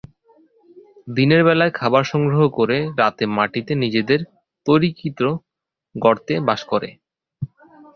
[1.07, 4.19] দিনের বেলায় খাবার সংগ্রহ করে রাতে মাটিতে নিজেদের
[4.65, 5.19] তৈরীকৃত
[5.95, 6.89] গর্তে বাস করে।